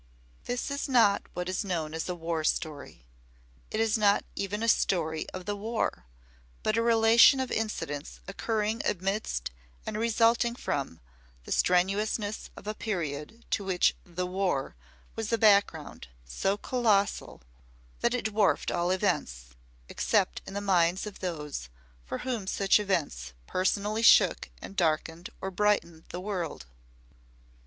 [0.45, 3.05] This is not what is known as a "war story."
[3.69, 6.05] It is not even a story of the War,
[6.63, 9.51] but a relation of incidents occurring amidst
[9.85, 10.99] and resulting from
[11.43, 14.75] the strenuousness of a period to which "the War"
[15.15, 17.43] was a background so colossal
[17.99, 19.49] that it dwarfed all events,
[19.87, 21.69] except in the minds of those
[22.07, 26.65] for whom such events personally shook and darkened or brightened the world.